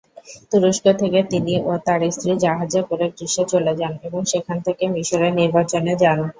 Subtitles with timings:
[0.51, 5.27] তুরস্ক থেকে তিনি ও তার স্ত্রী জাহাজে করে গ্রীসে চলে যান এবং সেখান থেকে মিশরে
[5.39, 6.19] নির্বাচনে যান।